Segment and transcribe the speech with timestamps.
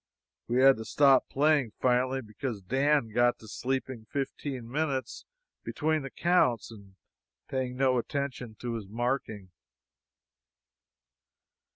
[0.47, 5.25] We had to stop playing finally because Dan got to sleeping fifteen minutes
[5.63, 6.95] between the counts and
[7.47, 9.51] paying no attention to his marking.